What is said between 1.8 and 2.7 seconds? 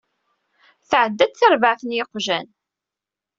n yiqjan.